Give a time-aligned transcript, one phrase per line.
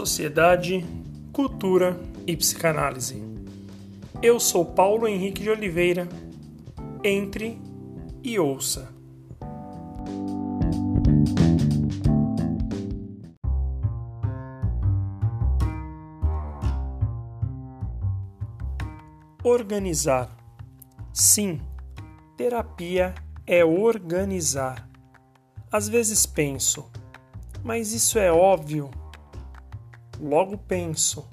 [0.00, 0.82] sociedade,
[1.30, 3.22] cultura e psicanálise.
[4.22, 6.08] Eu sou Paulo Henrique de Oliveira.
[7.04, 7.60] Entre
[8.22, 8.88] e ouça.
[19.44, 20.34] Organizar.
[21.12, 21.60] Sim,
[22.38, 23.14] terapia
[23.46, 24.88] é organizar.
[25.70, 26.90] Às vezes penso,
[27.62, 28.90] mas isso é óbvio
[30.20, 31.28] logo penso,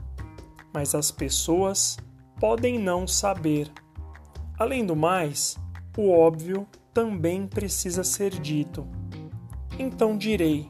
[0.73, 1.97] mas as pessoas
[2.39, 3.71] podem não saber.
[4.57, 5.57] Além do mais,
[5.97, 8.87] o óbvio também precisa ser dito.
[9.77, 10.69] Então direi: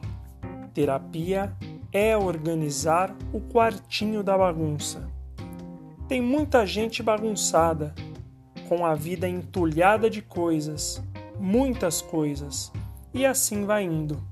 [0.74, 1.56] terapia
[1.92, 5.08] é organizar o quartinho da bagunça.
[6.06, 7.94] Tem muita gente bagunçada,
[8.68, 11.02] com a vida entulhada de coisas,
[11.38, 12.72] muitas coisas,
[13.14, 14.22] e assim vai indo.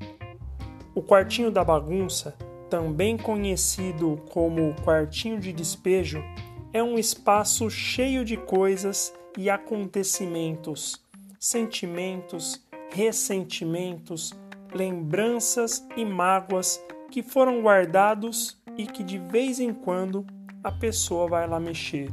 [0.95, 2.35] O quartinho da bagunça
[2.69, 6.23] também conhecido como quartinho de despejo,
[6.73, 11.01] é um espaço cheio de coisas e acontecimentos,
[11.39, 14.33] sentimentos, ressentimentos,
[14.75, 20.27] lembranças e mágoas que foram guardados e que de vez em quando
[20.63, 22.11] a pessoa vai lá mexer.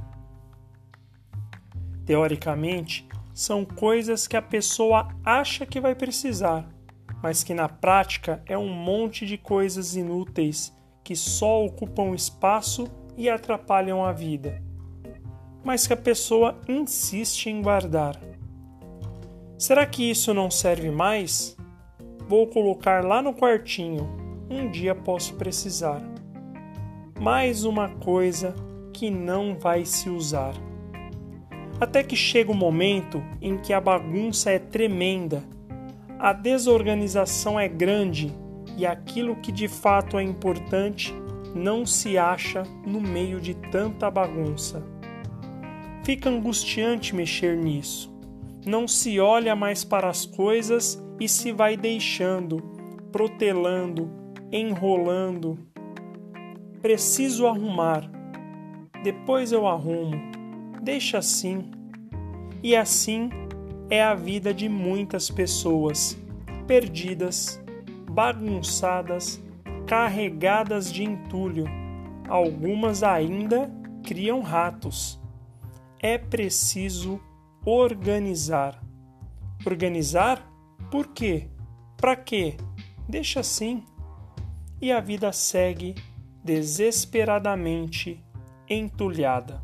[2.05, 6.67] Teoricamente, são coisas que a pessoa acha que vai precisar,
[7.23, 13.29] mas que na prática é um monte de coisas inúteis que só ocupam espaço e
[13.29, 14.61] atrapalham a vida,
[15.63, 18.19] mas que a pessoa insiste em guardar.
[19.57, 21.55] Será que isso não serve mais?
[22.27, 24.09] Vou colocar lá no quartinho,
[24.49, 26.01] um dia posso precisar.
[27.17, 28.53] Mais uma coisa
[28.91, 30.53] que não vai se usar.
[31.79, 35.52] Até que chega o momento em que a bagunça é tremenda
[36.23, 38.33] a desorganização é grande
[38.77, 41.13] e aquilo que de fato é importante
[41.53, 44.81] não se acha no meio de tanta bagunça.
[46.05, 48.09] Fica angustiante mexer nisso.
[48.65, 52.61] Não se olha mais para as coisas e se vai deixando,
[53.11, 54.09] protelando,
[54.49, 55.59] enrolando.
[56.81, 58.09] Preciso arrumar.
[59.03, 60.15] Depois eu arrumo.
[60.81, 61.69] Deixa assim.
[62.63, 63.29] E assim
[63.93, 66.17] é a vida de muitas pessoas
[66.65, 67.61] perdidas,
[68.09, 69.39] bagunçadas,
[69.85, 71.65] carregadas de entulho.
[72.27, 73.71] Algumas ainda
[74.03, 75.21] criam ratos.
[75.99, 77.21] É preciso
[77.63, 78.83] organizar.
[79.63, 80.43] Organizar?
[80.89, 81.47] Por quê?
[81.95, 82.57] Para quê?
[83.07, 83.83] Deixa assim.
[84.81, 85.93] E a vida segue
[86.43, 88.19] desesperadamente
[88.67, 89.61] entulhada.